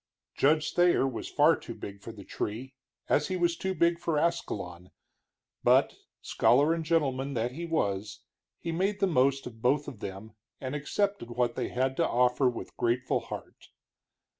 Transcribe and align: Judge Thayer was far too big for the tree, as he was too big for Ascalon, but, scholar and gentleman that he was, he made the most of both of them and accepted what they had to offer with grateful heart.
Judge 0.33 0.73
Thayer 0.73 1.07
was 1.07 1.29
far 1.29 1.55
too 1.55 1.75
big 1.75 2.01
for 2.01 2.11
the 2.11 2.23
tree, 2.23 2.73
as 3.07 3.27
he 3.27 3.37
was 3.37 3.55
too 3.55 3.75
big 3.75 3.99
for 3.99 4.17
Ascalon, 4.17 4.89
but, 5.63 5.93
scholar 6.23 6.73
and 6.73 6.83
gentleman 6.83 7.35
that 7.35 7.51
he 7.51 7.67
was, 7.67 8.23
he 8.57 8.71
made 8.71 8.99
the 8.99 9.05
most 9.05 9.45
of 9.45 9.61
both 9.61 9.87
of 9.87 9.99
them 9.99 10.33
and 10.59 10.73
accepted 10.73 11.29
what 11.29 11.53
they 11.53 11.69
had 11.69 11.95
to 11.97 12.07
offer 12.09 12.49
with 12.49 12.75
grateful 12.77 13.19
heart. 13.19 13.67